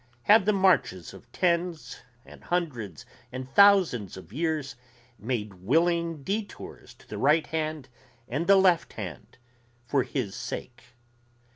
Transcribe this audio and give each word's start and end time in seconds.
Have 0.23 0.45
the 0.45 0.51
marches 0.51 1.13
of 1.13 1.31
tens 1.31 1.99
and 2.25 2.43
hundreds 2.45 3.05
and 3.31 3.47
thousands 3.47 4.17
of 4.17 4.33
years 4.33 4.75
made 5.19 5.53
willing 5.61 6.23
detours 6.23 6.95
to 6.95 7.07
the 7.07 7.19
right 7.19 7.45
hand 7.45 7.87
and 8.27 8.47
the 8.47 8.55
left 8.55 8.93
hand 8.93 9.37
for 9.85 10.01
his 10.01 10.33
sake? 10.33 10.81